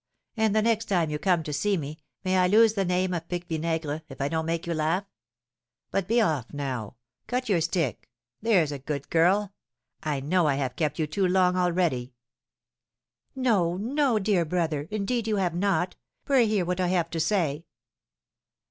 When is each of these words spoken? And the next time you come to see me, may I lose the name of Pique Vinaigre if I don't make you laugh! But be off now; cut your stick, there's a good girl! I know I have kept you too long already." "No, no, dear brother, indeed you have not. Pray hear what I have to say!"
And 0.35 0.55
the 0.55 0.63
next 0.63 0.85
time 0.85 1.11
you 1.11 1.19
come 1.19 1.43
to 1.43 1.53
see 1.53 1.77
me, 1.77 1.99
may 2.25 2.39
I 2.39 2.47
lose 2.47 2.73
the 2.73 2.83
name 2.83 3.13
of 3.13 3.29
Pique 3.29 3.47
Vinaigre 3.47 4.01
if 4.09 4.19
I 4.19 4.29
don't 4.29 4.47
make 4.47 4.65
you 4.65 4.73
laugh! 4.73 5.05
But 5.91 6.07
be 6.07 6.19
off 6.19 6.51
now; 6.51 6.95
cut 7.27 7.49
your 7.49 7.61
stick, 7.61 8.09
there's 8.41 8.71
a 8.71 8.79
good 8.79 9.11
girl! 9.11 9.53
I 10.01 10.19
know 10.19 10.47
I 10.47 10.55
have 10.55 10.75
kept 10.75 10.97
you 10.97 11.05
too 11.05 11.27
long 11.27 11.55
already." 11.55 12.15
"No, 13.35 13.77
no, 13.77 14.17
dear 14.17 14.43
brother, 14.43 14.87
indeed 14.89 15.27
you 15.27 15.35
have 15.35 15.53
not. 15.53 15.97
Pray 16.25 16.47
hear 16.47 16.65
what 16.65 16.79
I 16.79 16.87
have 16.87 17.11
to 17.11 17.19
say!" 17.19 17.67